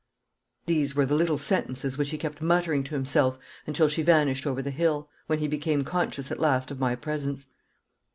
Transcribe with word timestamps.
These 0.65 0.95
were 0.95 1.05
the 1.05 1.13
little 1.13 1.37
sentences 1.37 1.95
which 1.95 2.09
he 2.09 2.17
kept 2.17 2.41
muttering 2.41 2.83
to 2.85 2.95
himself 2.95 3.37
until 3.67 3.87
she 3.87 4.01
vanished 4.01 4.47
over 4.47 4.63
the 4.63 4.71
hill, 4.71 5.07
when 5.27 5.37
he 5.37 5.47
became 5.47 5.83
conscious 5.83 6.31
at 6.31 6.39
last 6.39 6.71
of 6.71 6.79
my 6.79 6.95
presence. 6.95 7.45